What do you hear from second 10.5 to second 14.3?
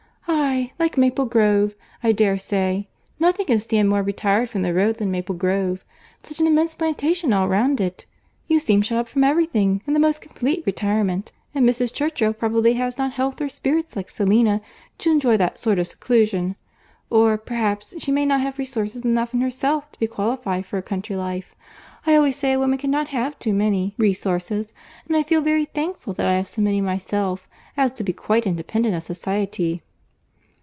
retirement.—And Mrs. Churchill probably has not health or spirits like